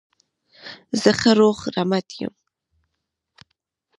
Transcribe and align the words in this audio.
زه 1.01 1.11
ښه 1.19 1.31
روغ 1.39 1.57
رمټ 1.75 2.07
یم. 2.19 2.33